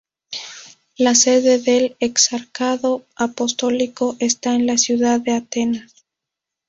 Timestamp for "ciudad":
4.79-5.19